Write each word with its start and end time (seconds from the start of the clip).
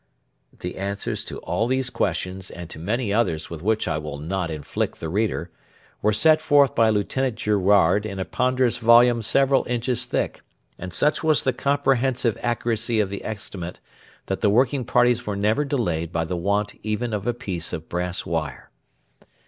The 0.61 0.77
answers 0.79 1.23
to 1.25 1.37
all 1.41 1.67
these 1.67 1.91
questions, 1.91 2.49
and 2.49 2.71
to 2.71 2.79
many 2.79 3.13
others 3.13 3.51
with 3.51 3.61
which 3.61 3.87
I 3.87 3.99
will 3.99 4.17
not 4.17 4.49
inflict 4.49 4.99
the 4.99 5.09
reader, 5.09 5.51
were 6.01 6.11
set 6.11 6.41
forth 6.41 6.73
by 6.73 6.89
Lieutenant 6.89 7.35
Girouard 7.35 8.07
in 8.07 8.17
a 8.17 8.25
ponderous 8.25 8.79
volume 8.79 9.21
several 9.21 9.63
inches 9.67 10.05
thick; 10.05 10.41
and 10.79 10.91
such 10.91 11.23
was 11.23 11.43
the 11.43 11.53
comprehensive 11.53 12.35
accuracy 12.41 12.99
of 12.99 13.11
the 13.11 13.23
estimate 13.23 13.79
that 14.25 14.41
the 14.41 14.49
working 14.49 14.85
parties 14.85 15.27
were 15.27 15.35
never 15.35 15.63
delayed 15.63 16.11
by 16.11 16.25
the 16.25 16.35
want 16.35 16.73
even 16.81 17.13
of 17.13 17.27
a 17.27 17.33
piece 17.35 17.71
of 17.71 17.87
brass 17.87 18.25
wire. 18.25 18.71